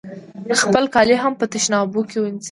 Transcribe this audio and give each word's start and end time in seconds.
خپل 0.61 0.83
کالي 0.95 1.17
هم 1.23 1.33
په 1.39 1.45
تشنابونو 1.53 2.07
کې 2.09 2.17
وینځي. 2.19 2.39